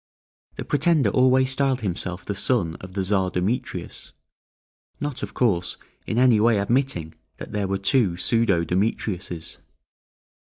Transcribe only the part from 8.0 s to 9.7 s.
pseudo Demetriuses.